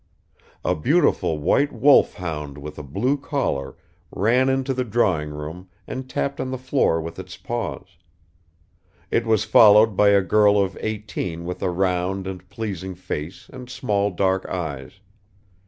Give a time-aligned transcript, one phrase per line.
[0.65, 3.75] A beautiful white wolfhound with a blue collar
[4.09, 7.85] ran into the drawing room and tapped on the floor with its paws;
[9.11, 13.69] it was followed by a girl of eighteen with a round and pleasing face and
[13.69, 14.93] small dark eyes.